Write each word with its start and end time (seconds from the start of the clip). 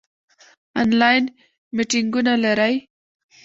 آنلاین 0.81 1.23
میټینګونه 1.75 2.33
لرئ؟ 2.43 2.75